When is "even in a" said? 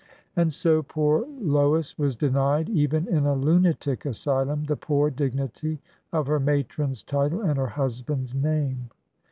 2.69-3.35